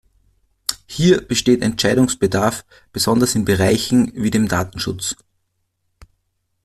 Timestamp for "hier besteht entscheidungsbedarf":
0.87-2.65